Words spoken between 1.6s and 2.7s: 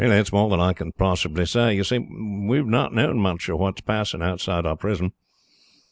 You see, we have